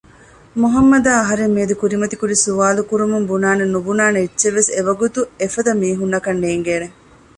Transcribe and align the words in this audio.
މުހައްމަދާ 0.61 1.11
އަހަރެން 1.19 1.53
މިއަދު 1.55 1.75
ކުރިމަތި 1.81 2.15
ކުރި 2.21 2.35
ސުވާލުކުރުމުން 2.45 3.25
ބުނާނެ 3.29 3.65
ނުބުނާނެ 3.73 4.19
އެއްޗެއް 4.21 4.57
ވެސް 4.57 4.71
އެވަގުތު 4.75 5.19
އެފަދަ 5.39 5.71
މީހުންނަކަށް 5.81 6.41
ނޭނގޭނެ 6.43 6.87